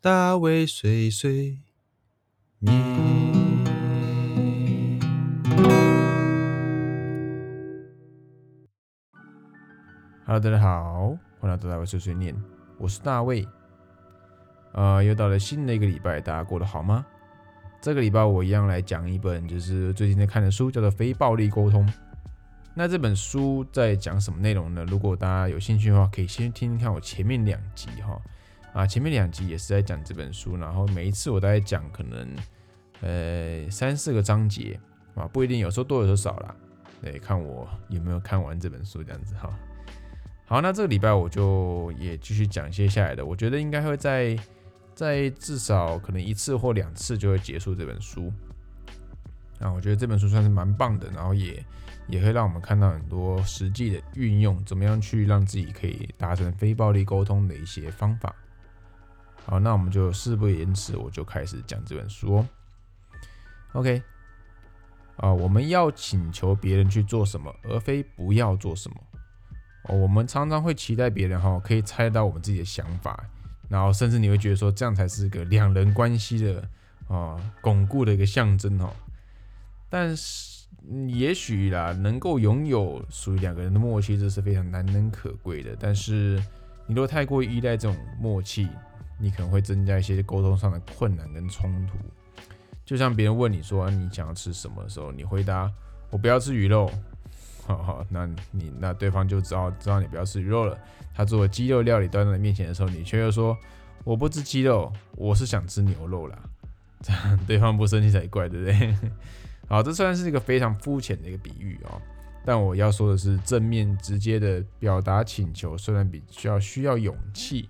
[0.00, 1.58] 大卫碎碎
[2.60, 2.72] 念。
[10.24, 11.08] Hello，大家好，
[11.40, 12.32] 欢迎来到大卫碎碎念，
[12.78, 13.44] 我是大卫。
[14.70, 17.04] 呃，又到了新的一个礼拜，大家过得好吗？
[17.80, 21.84] 这个礼拜我一样来讲一本，就是最近在看的书，叫做《非暴力沟通》。
[22.72, 24.84] 那这本书在讲什么内容呢？
[24.84, 28.16] 如果大家有兴趣的话，可以先听听看我前面两集哈。
[28.72, 32.28] 啊，前面两集也是在讲这本书，然后每一次我都在讲可能
[33.00, 34.78] 呃三四个章节
[35.14, 36.54] 啊，不一定，有时候多，有时候少啦。
[37.00, 39.50] 对，看我有没有看完这本书这样子哈。
[40.46, 44.36] 好，那这个礼拜我就也继续讲接下来的，我觉得应该会在
[44.94, 48.32] 在至少可能一次或两次就会结束这本书。
[49.60, 51.64] 啊，我觉得这本书算是蛮棒的，然后也
[52.06, 58.34] 也会让我们看到很多实际的运用，怎么样去让自己可以达成非暴力沟通的一些方法。
[59.50, 62.48] 好，那我们就事不宜迟，我就开始讲这本书哦。
[63.72, 64.02] OK，
[65.16, 68.96] 啊，我们要请求别人去做什么，而非不要做什么。
[69.84, 73.24] 哦，我们常常会期待别人哈，可以猜到我们自己的想法，
[73.70, 76.68] 然后甚至你会觉得说，这样才是一个两人关系的
[77.08, 78.94] 啊巩固的一个象征哦。
[79.88, 80.68] 但是，
[81.06, 85.74] 也许啦，能够拥有属于两个人的默契，这是非常难能可贵的。
[85.80, 86.38] 但是，
[86.86, 88.68] 你如果太过依赖这种默契，
[89.18, 91.98] 你可能会增加一些沟通上的困难跟冲突。
[92.84, 95.70] 就像别人问你说你想要吃什么的时候，你回答
[96.10, 96.90] 我不要吃鱼肉。
[97.66, 100.78] 好好，那你那对方就知道知道你不要吃鱼肉了。
[101.14, 103.54] 他做鸡肉料理端在你面前的时候，你却又说
[104.04, 106.38] 我不吃鸡肉，我是想吃牛肉啦。
[107.02, 108.96] 这样对方不生气才怪，对不对？
[109.68, 112.00] 好，这虽然是一个非常肤浅的一个比喻哦，
[112.46, 117.68] 但我要说的是，正面直接的表达请求，虽然比较需要勇气，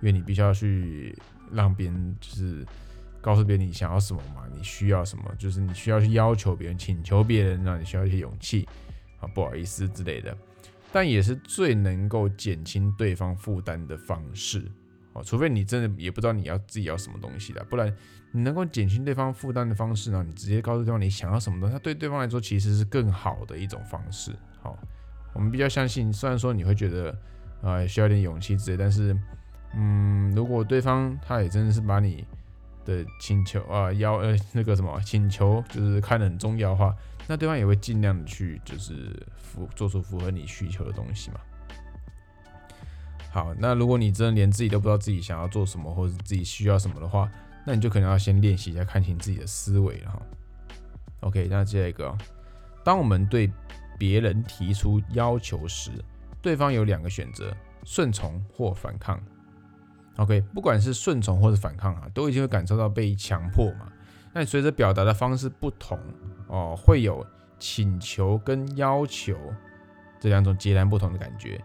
[0.00, 1.16] 因为你必须要去
[1.52, 2.66] 让别人就是
[3.20, 8.68] 告诉别人你想要什么嘛，你需要什么，就是你需要去要求别人、请求别人，让你需要一些勇气。
[9.20, 10.34] 啊，不好意思之类的，
[10.90, 14.66] 但也是最能够减轻对方负担的方式
[15.12, 15.22] 哦。
[15.22, 17.94] 除非你真的也不知道你要自己要什么东西的，不然
[18.32, 20.24] 你能够减轻对方负担的方式呢？
[20.26, 24.34] 你直接告诉对方你想要什么东西，那对对方来说其实是更好的一种方式。
[24.62, 24.74] 好，
[25.34, 27.14] 我们比较相信，虽然说你会觉得
[27.60, 29.14] 啊需要点勇气之类，但是
[29.74, 32.24] 嗯，如果对方他也真的是把你
[32.84, 36.94] 的请求啊要呃那个什么请求就是看得很重要的话。
[37.28, 41.38] 那对方也会尽量的去，就是符做出符合你需求的东西嘛。
[43.30, 47.30] 好，那如果你真的连自己都不知道自己想要做什么，或者自己需要什么的话，
[47.64, 50.20] 那你就可能要先练习一下看清自己的思维了哈。
[51.20, 52.12] OK，那接下一个，
[52.82, 53.48] 当我们对
[53.96, 55.92] 别人提出要求时，
[56.42, 59.22] 对方有两个选择：顺从或反抗。
[60.16, 63.90] OK，不管是顺从或者反抗啊，都已经会感受到被强迫嘛。
[64.32, 65.98] 那随着表达的方式不同
[66.46, 67.26] 哦，会有
[67.58, 69.36] 请求跟要求
[70.20, 71.60] 这两种截然不同的感觉。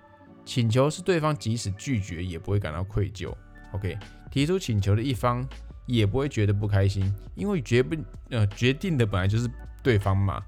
[0.46, 3.34] 请求是对方即使拒绝也不会感到愧疚
[3.72, 3.98] ，OK？
[4.32, 5.46] 提出请求的一方
[5.86, 7.96] 也不会觉得不开心，因为决不
[8.30, 9.50] 呃决定的本来就是
[9.84, 10.42] 对方嘛。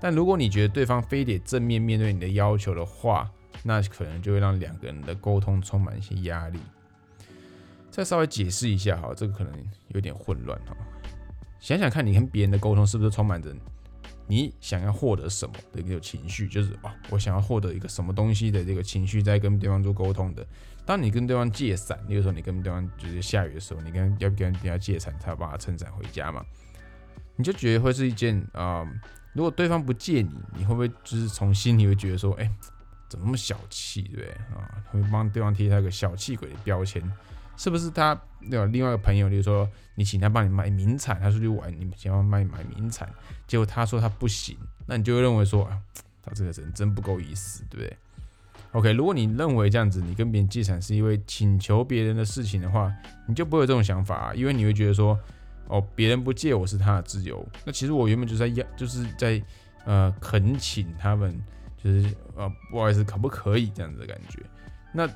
[0.00, 3.28] 但如果你觉得对方非得正面面对你的要求的话，
[3.62, 6.58] 那可能就会让两个人的沟通充满一些压力。
[7.98, 9.52] 再稍微解释一下哈，这个可能
[9.88, 10.76] 有点混乱哈。
[11.58, 13.52] 想想看，你跟别人的沟通是不是充满着
[14.28, 16.46] 你想要获得什么的一个情绪？
[16.46, 20.46] 就是哦，我想要获得一个什么东西的这个情绪，在跟对方做沟通的。
[20.86, 26.46] 当你跟对方借伞，比如说你跟对方就是下雨的时候，你跟要跟人家借伞，才要把他撑伞回家嘛？
[27.34, 28.86] 你就觉得会是一件啊，
[29.32, 32.48] 如果对方不借你，你会不会就是从心里会觉得说，哎，
[33.08, 34.84] 怎么那么小气，对不对啊？
[34.92, 37.02] 会帮对方贴他一个小气鬼的标签。
[37.58, 43.12] 是不是他有另外一个朋友，就是说你请他帮你买名产，他出去玩，你想要买买名产，
[43.48, 45.76] 结果他说他不行，那你就会认为说啊，
[46.22, 47.96] 他这个人真不够意思，对不对
[48.70, 52.94] ？OK，如果你认为这样子，你跟别人借产是因为请求别人的事情的话，
[53.26, 55.18] 你就不会有这种想法，因为你会觉得说，
[55.66, 59.42] 哦，别人不借我是他的自由，那其实我原本就在要，就是在
[59.84, 61.36] 呃恳请他们，
[61.82, 64.40] 就是呃不好意思，可不可以这样子的感觉，
[64.92, 65.10] 那。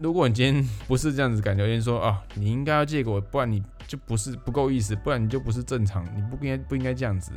[0.00, 7.32] 如果你今天不是这样子感觉，人说啊，你应该要借给我，不然你就不是不够意思，不然你就不是正常，你不应该不应该这样子。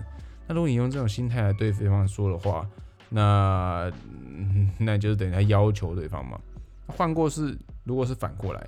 [0.47, 2.67] 那如果你用这种心态来对对方说的话，
[3.09, 3.91] 那
[4.79, 6.39] 那就是等于他要求对方嘛。
[6.87, 8.67] 换过是，如果是反过来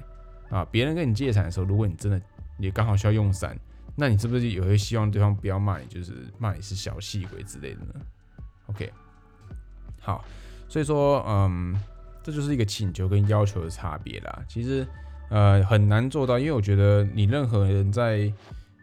[0.50, 2.22] 啊，别人跟你借伞的时候，如果你真的
[2.58, 3.58] 你刚好需要用伞，
[3.96, 7.94] 那你是不是也会希望对方不要骂你，就是骂你是小气鬼之类的呢
[8.68, 8.92] ？OK，
[10.00, 10.24] 好，
[10.68, 11.76] 所以说嗯。
[12.30, 14.44] 这就是一个请求跟要求的差别啦。
[14.48, 14.86] 其实，
[15.30, 18.31] 呃，很难做到，因为我觉得你任何人在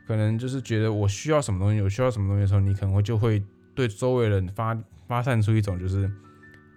[0.04, 3.40] 可能就是觉得我需要什么东西，我需要什么东西的时候，你可能会就会
[3.72, 4.76] 对周围人发
[5.06, 6.10] 发散出一种就是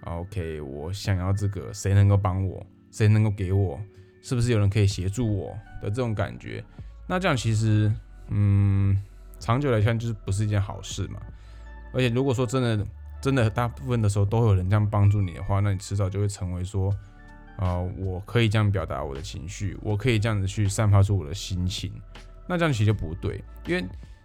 [0.03, 3.79] ，OK，我想要这个，谁能够帮我，谁能够给我，
[4.21, 6.63] 是不是有人可以协助我的这种感觉？
[7.07, 7.91] 那这样其实，
[8.27, 8.95] 嗯，
[9.39, 11.19] 长久来看就是不是一件好事嘛。
[11.91, 12.85] 而且如果说真的
[13.21, 16.93] 真的大部分的时候都有人这样帮助你的话，那你迟早就会成为说。
[17.57, 21.91] 啊，我可以这样表达我的情绪，我可以这样子去散发出我的心情，
[22.47, 23.83] 那这样其实就不对，因为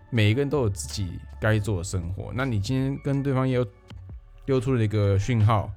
[0.08, 2.32] 每一个人都有自己该做的生活。
[2.32, 3.66] 那你今天跟对方又
[4.46, 5.68] 丢出了一个讯号，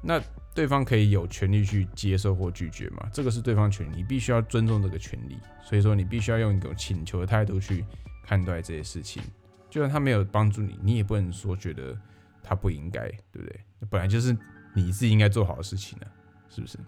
[0.00, 0.22] 那
[0.54, 3.08] 对方可以有权利去接受或拒绝嘛？
[3.12, 5.36] 这个是对方权利，你必须要尊重这个权利。
[5.64, 7.84] 所以说，你必须要用一种请求的态度去
[8.24, 9.20] 看待这些事情。
[9.68, 11.98] 就算他没有帮助你，你也不能说觉得
[12.42, 13.60] 他不应该，对不对？
[13.88, 14.36] 本来就是
[14.74, 16.06] 你自己应该做好的事情呢。
[16.54, 16.78] 是不是？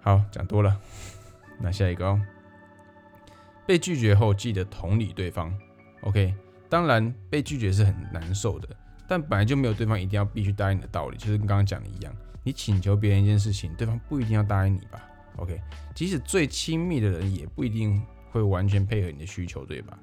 [0.00, 0.80] 好，讲多了，
[1.60, 2.18] 那下一个哦。
[3.66, 5.54] 被拒绝后，记得同理对方。
[6.00, 6.34] OK，
[6.70, 8.66] 当然被拒绝是很难受的，
[9.06, 15.60] 但本来就没有对方一定要必须答应的道理，就是跟刚刚讲的一样，你请求别人一件事情，对方不一定要答应你吧？OK，
[15.94, 19.98] 即使最亲密的人，也不一定会完全配合你的需求，对吧？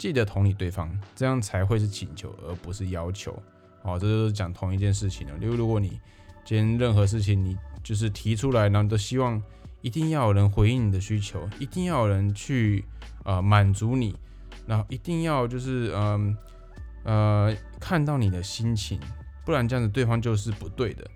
[0.00, 3.30] 记得同理对方，这样才会是请求，而不是要求。
[3.82, 5.36] 哦，这就是讲同一件事情了。
[5.36, 6.00] 例如，如果你
[6.42, 7.54] 今天任何事情，你
[7.84, 9.40] 就是提出来，然后都希望
[9.82, 12.82] 一定要有人回应你的需求，一定要有人去
[13.24, 14.16] 呃满足你，
[14.66, 16.34] 然后一定要就是嗯
[17.04, 18.98] 呃看到你的心情，
[19.44, 21.06] 不然这样子对方就是不对的。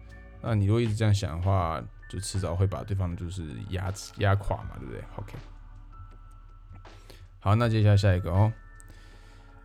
[0.43, 5.33] 那你如果一直这样想的话，就迟早会把对方就是压压垮嘛，对不对？OK。
[7.41, 8.51] 好，那接下来下一个哦，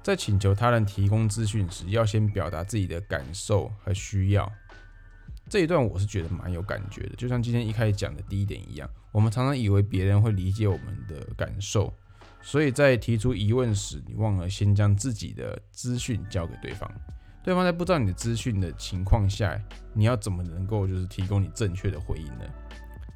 [0.10, 4.52] 在请求他人提供资讯时，要先表达自己的感受和需要。
[5.48, 11.94] 这一段我是觉得蛮有感觉的，就像今天一开始讲的第一点一样，我们常常以为别人会理解我们的感受，
[12.42, 16.92] 所以在提出疑问时，你忘了先将自己的资讯交给对方。
[17.44, 19.62] 对方在不知道你的资讯的情况下，
[19.94, 22.46] 你要怎么能够就是提供你正确的回应呢？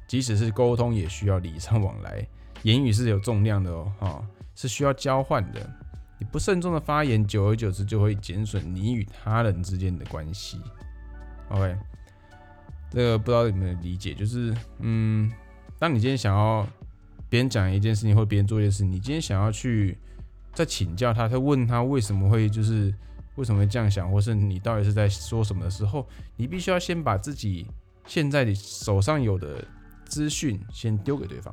[0.06, 2.24] 即使是沟通，也需要礼尚往来，
[2.62, 4.24] 言语是有重量的哦，哈，
[4.54, 5.68] 是需要交换的。
[6.18, 10.60] 你不慎重的发言，久而久之就会减损你与他人之间的关系。
[11.48, 11.76] OK。
[12.90, 15.28] 这个不知道有没有理解，就是，嗯，
[15.80, 16.64] 当你今天想要
[17.28, 19.98] 别人讲一件事情，或别人做一件事，你今天想要去
[20.52, 22.94] 再请教他，他问他为什么会就是
[23.34, 26.06] 为什么会这样想，或是你到底是在说什么的时候，
[26.36, 27.66] 你必须要先把自己
[28.06, 29.64] 现在你手上有的
[30.04, 31.52] 资讯先丢给对方，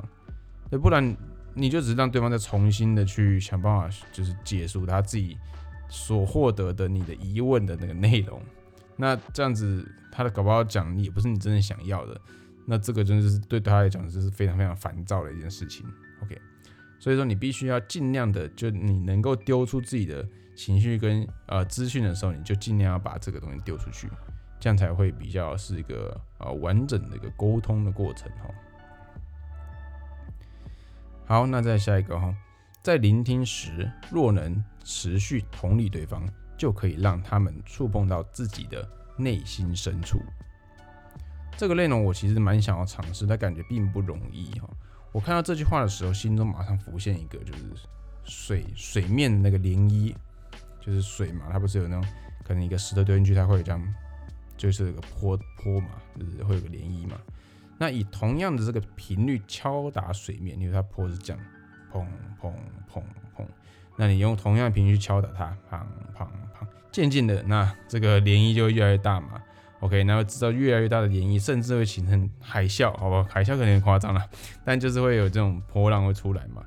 [0.69, 1.17] 对，不然
[1.53, 5.37] 你就只是让对方再重新的去想办法，就是解述他自己
[5.89, 8.41] 所获得的你的疑问的那个内容。
[8.95, 12.19] 那这样子，他的搞不好讲也不是你真正想要的，
[12.65, 15.85] 那这个真的是对他来讲就是非常非常烦躁的一件事情。
[16.23, 16.39] OK，
[16.99, 24.07] 所以说你必须要尽量的，就你能够丢出自己的情绪跟呃资讯的时候，你就尽量要把这个东西丢出去，
[24.59, 28.53] 这样才会比较是一个呃完整的一个沟通的过程哈。
[31.31, 32.35] 好，那再下一个哈，
[32.83, 36.21] 在聆听时若能持续同理对方。
[36.57, 38.87] 就可以让他们触碰到自己的
[39.17, 40.21] 内心深处。
[41.57, 44.69] 这个内容我其实蛮想要尝试，但感觉并不容易哈。
[45.11, 47.63] 我看到这句话的时候，心中马上浮现一个，就是
[48.25, 50.13] 水水面的那个涟漪，
[50.79, 52.05] 就是水嘛，它不是有那种
[52.43, 53.95] 可能一个石头丢进去，它会这样，
[54.55, 55.89] 就是有个坡坡嘛，
[56.19, 57.17] 就是会有个涟漪嘛。
[57.81, 61.43] 那以同样的这个频率敲打水面，因为它坡是这样，
[61.91, 62.05] 砰
[62.39, 62.53] 砰
[62.87, 63.01] 砰
[63.35, 63.43] 砰。
[63.97, 65.79] 那你用同样的频率敲打它，砰
[66.15, 69.41] 砰砰，渐渐的，那这个涟漪就会越来越大嘛。
[69.79, 73.27] OK，那会制造越来越大的涟漪，甚至会形成海啸，好吧？
[73.27, 74.23] 海啸可能夸张了，
[74.63, 76.63] 但就是会有这种波浪会出来嘛。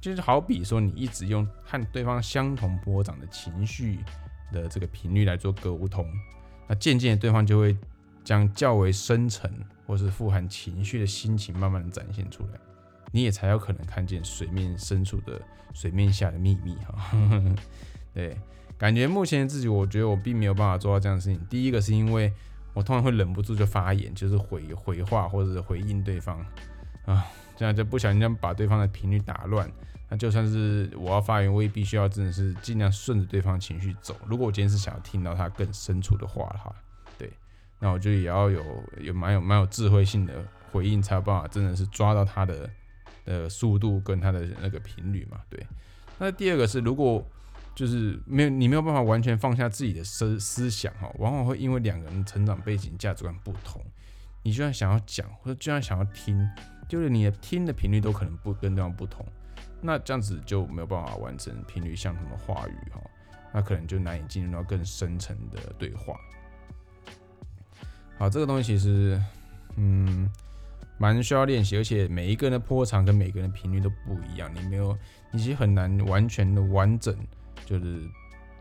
[0.00, 4.00] 就是好比说，你一直用和对方相同波长的情绪
[4.50, 6.04] 的这个频率来做沟通，
[6.66, 7.76] 那渐渐对方就会
[8.26, 9.48] 将较为深沉
[9.86, 12.58] 或是富含情绪的心情慢慢的展现出来。
[13.12, 15.40] 你也才有可能看见水面深处的
[15.72, 17.12] 水面下的秘密哈。
[18.12, 18.36] 对，
[18.76, 21.40] 感觉目前自己，我觉得我并没有办法做到这样的事情。
[21.48, 22.32] 第一个是因为
[22.74, 26.44] 我通常会忍不住就发言，就是回回话或者回应对方
[27.06, 27.24] 啊，
[27.56, 29.70] 这样就不小心这样把对方的频率打乱。
[30.08, 34.16] 那就算是我要发言，我也必须要真的是尽量顺着对方情绪走。
[34.26, 36.74] 如果我今天是想要听到他更深处的话的话，
[37.78, 40.32] 那我就也要有有蛮有蛮有智慧性的
[40.72, 42.68] 回应，才有办法真的是抓到他的。
[43.26, 45.60] 的速度跟它的那个频率嘛，对。
[46.16, 47.28] 那第二个是，如果
[47.74, 53.84] 就是没有你没有办法完全放下自己的思思想哈，往往会因为两个人成长背景、价值观不同，
[54.44, 56.48] 你就算想要讲或者就算想要听，
[56.88, 59.26] 就是你的听的频率都可能不跟对方不同，
[59.82, 63.00] 那这样子就没有办法完成频率相同的话语哈，
[63.52, 66.16] 那可能就难以进入到更深层的对话。
[68.18, 69.20] 好，这个东西其实，
[69.76, 70.30] 嗯，
[70.96, 74.96] 蛮需要练习，而且每一个人的波长跟每个人的频率都不一样，你没有，
[75.30, 77.14] 你其实很难完全的完整，
[77.66, 78.00] 就是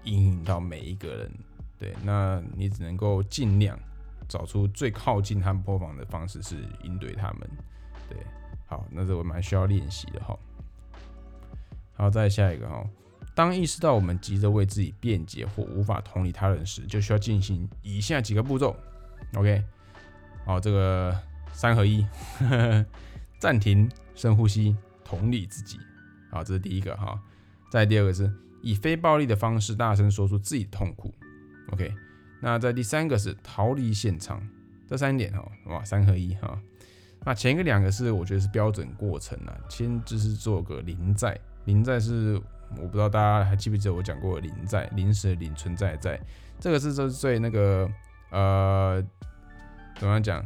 [0.04, 1.32] 引领到每一个人。
[1.80, 3.80] 对，那你只能够尽量
[4.28, 7.50] 找出最靠近他们播放的方式，是应对他们。
[8.10, 8.18] 对，
[8.66, 10.38] 好，那这我蛮需要练习的哈。
[11.94, 12.86] 好，再下一个哈，
[13.34, 18.76] 当意识到我们急着为自己辩解或无法同理他人时，就需要进行以下几个步骤。
[19.36, 19.64] OK，
[20.46, 21.14] 好，这个
[21.52, 22.06] 三合一，
[23.38, 25.78] 暂停，深呼吸，同理自己。
[26.32, 27.20] 好，这是第一个哈。
[27.70, 31.14] 再第二个是以非暴力的方式大声说出自己的痛苦。
[31.72, 31.94] OK，
[32.42, 34.42] 那在第三个是逃离现场。
[34.88, 36.58] 这三点哈，哇，三合一哈。
[37.26, 42.40] 那前一个两个是我觉得是标准过程啊，先就是做个临在，临在是
[42.78, 46.20] 我不知道大家还记不记得我讲过临在，临时的临存在在，
[46.60, 47.90] 这个是是最那个
[48.32, 49.04] 呃。
[49.98, 50.46] 怎么样讲？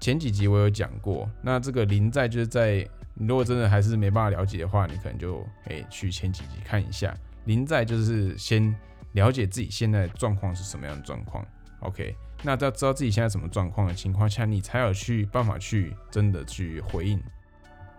[0.00, 2.76] 前几集我有讲过，那这个临在就是在
[3.12, 7.14] 你如果真的还是没办法了解的话，你可能就诶去前几集看一下。
[7.44, 8.74] 临在就是先
[9.12, 11.46] 了解自己现在状况是什么样的状况
[11.80, 12.16] ，OK？
[12.42, 17.22] 那在知道自己现在什么状况的情况下，你才有去办法去真的去回应。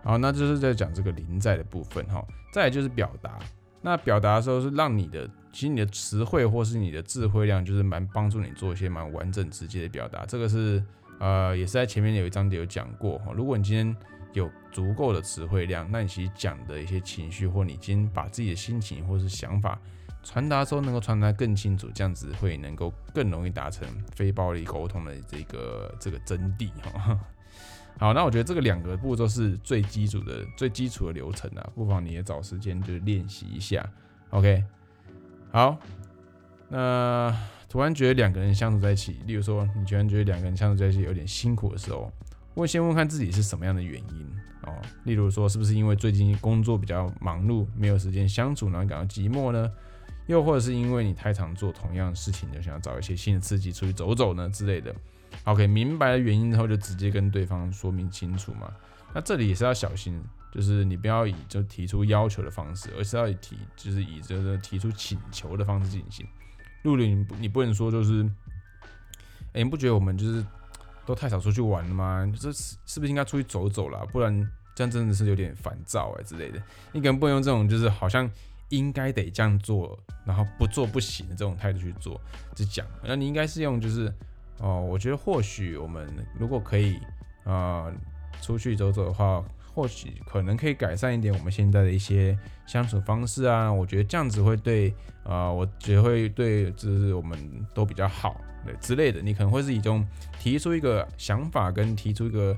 [0.02, 2.20] 好，那就是在讲这个临在的部分哈。
[2.52, 3.38] 再就是表达，
[3.82, 5.28] 那表达的时候是让你的。
[5.52, 10.24] 其实你的词汇或是你的智慧量，就是蛮帮助你做一些蛮完整直接的表达。
[10.24, 10.80] 这个是
[11.18, 13.32] 呃，也是在前面有一章节有讲过哈。
[13.34, 13.96] 如果你今天
[14.32, 19.76] 有足够的词汇量，那你其实讲的一些情绪，或你今天把自己的心情或是想法
[20.22, 27.18] 传达的时候，能够传达更清楚，这样子会能够更容易达成非暴力沟通的这个这个真谛哈。
[27.98, 33.86] 好，那我觉得这个两个步骤是最基础的、最基础的流程啊，不妨你也找时间就练习一下。
[34.30, 34.64] OK。
[35.52, 35.76] 好，
[36.68, 37.36] 那
[37.68, 42.10] 突然觉得两个人相处在一起，例如说你突然觉得两个人相处在一起有点辛苦的时候，
[42.54, 44.26] 我先问看自己是什么样的原因
[44.62, 44.72] 哦。
[45.04, 49.70] 例如说，是不是因为最近工作比较忙碌，没有时间相处，然后感到寂寞呢？
[50.26, 54.94] 又或者是因为你太常做同样的事情，就想要找一些新的刺激，出去走走呢之类的
[55.44, 58.72] ？OK，明白了原因之后，就直接跟对方说明清楚嘛。
[59.14, 60.22] 那这里也是要小心。
[60.52, 66.26] 就是你不要以就提出要求的方式，而是要以提就是以这个提出请求的方式进行。
[66.82, 68.28] 陆林，你不你不能说就是，
[69.52, 70.44] 哎，你不觉得我们就是
[71.06, 72.28] 都太少出去玩了吗？
[72.36, 74.04] 这是是不是应该出去走走了？
[74.06, 74.34] 不然
[74.74, 76.60] 这样真的是有点烦躁哎之类的。
[76.90, 78.28] 你可能不能用这种就是好像
[78.70, 82.20] 应该得这样做，然后不做不行的这种态度去做，
[82.56, 82.84] 去讲。
[83.04, 84.12] 那你应该是用就是
[84.60, 86.98] 哦，我觉得或许我们如果可以
[87.44, 87.90] 啊
[88.40, 89.44] 出去走走的话。
[89.72, 92.36] 或许可能可以改善一点我们现在的一些
[92.66, 97.38] 相处方式啊，我觉得这样子会对，呃，我觉得会对，就是我们
[97.72, 99.22] 都比较好，对之类的。
[99.22, 100.04] 你可能会是一种
[100.40, 102.54] 提出一个想法，跟提出一个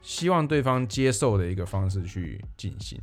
[0.00, 2.98] 希望对方接受的一个方式去进行。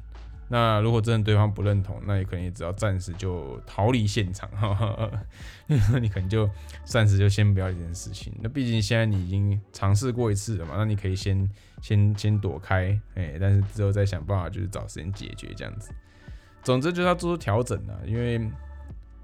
[0.53, 5.10] 那如果真的对方不认同，那你可能也只要暂时就逃离现场，哈哈
[6.01, 6.50] 你可能就
[6.84, 8.34] 暂时就先不要这件事情。
[8.41, 11.50] 那毕竟现在你已经尝试过一次了嘛，那你可以先
[11.81, 15.89] 先先躲开，哎，但是之后再想办法，就是找时间解决这样子。
[16.62, 18.38] 总之就是要做出调整啊，因为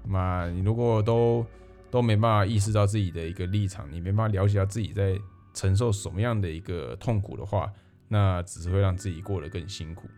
[0.06, 1.44] 嘛，你如果都
[1.90, 5.14] 都没办法意识到自己的一个立场，你没办法了解到自己在
[5.52, 7.70] 承受什么样的一个痛苦的话，
[8.08, 10.08] 那只是会让自己过得更辛苦。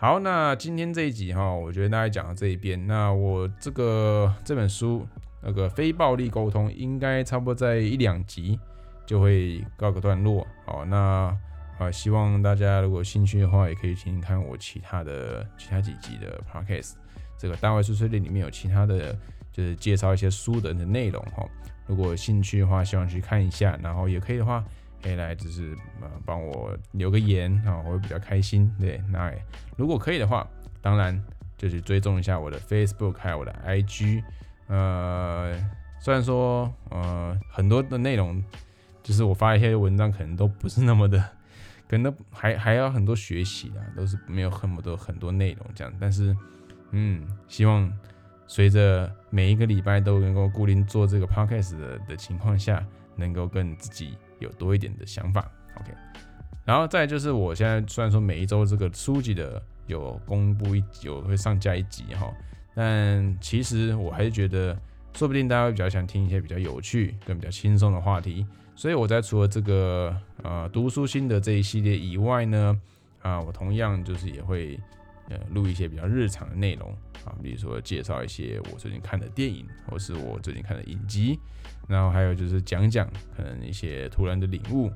[0.00, 2.86] 好，那今天这一集哈，我觉得大概讲到这一边。
[2.86, 5.06] 那我这个这本书
[5.42, 8.58] 那个非暴力沟通，应该差不多在一两集
[9.04, 10.46] 就会告个段落。
[10.64, 11.36] 好，那
[11.78, 16.94] 啊，希望大家如果有兴趣的话，也可以听听看我其他的其他几集的 podcast。
[17.36, 19.14] 这个大卫碎碎念里面有其他的
[19.52, 21.46] 就是介绍一些书的的内容哈。
[21.86, 23.78] 如果有兴趣的话，希望去看一下。
[23.82, 24.64] 然后也可以的话。
[25.02, 28.70] 可以来，就是呃帮我留个言啊，我会比较开心。
[28.78, 29.32] 对，那
[29.76, 30.46] 如果可以的话，
[30.80, 31.18] 当然
[31.56, 34.22] 就是追踪一下我的 Facebook 还有我的 IG。
[34.68, 35.58] 呃，
[35.98, 38.42] 虽然说呃很多的内容，
[39.02, 41.22] 就是我发一些文章，可能都不是那么的，
[41.88, 45.92] 可能还还要很多学习啊，都是没有很多很多内容这样。
[45.98, 46.36] 但是，
[46.92, 47.92] 嗯，希望
[48.46, 52.84] 随着每一个礼拜都能够固定做这个 Podcast 的的情况下，
[53.16, 54.16] 能够跟自己。
[54.40, 55.92] 有多一点的想法，OK，
[56.64, 62.32] 然后再就是我现在虽然说每一周这个书籍的有公布一有会上架一集哈，
[62.74, 64.76] 但其实我还是觉得，
[65.14, 72.80] 说不定大家会比较想听一些比较有趣跟比较轻松的话题，所以我在除了这个呃读书心得这一系列以外呢，
[73.22, 74.78] 啊，我同样就是也会
[75.30, 76.90] 呃录一些比较日常的内容
[77.24, 81.40] 啊，比如说介绍一些我最近看的电影，或是我最近看的影集，
[81.88, 84.92] 然后还有就是讲讲可能一些突然的领悟。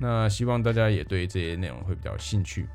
[0.00, 2.66] 那希望大家也对这些内容会比较有兴趣。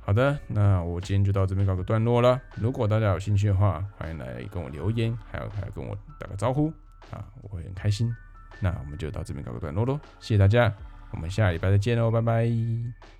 [0.00, 2.40] 好的，那我今天就到这边告个段落了。
[2.56, 6.72] 如果大家有兴趣的话，欢迎来跟我留言，还有还有跟我打个招呼
[7.10, 8.10] 啊，我会很开心。
[8.58, 10.74] 那我们就到这边告个段落喽，谢谢大家，
[11.12, 13.17] 我们下礼拜再见喽，拜拜。